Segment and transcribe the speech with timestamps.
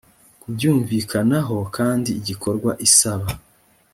[0.41, 3.27] kubyumvikanaho kandi igikorwa isaba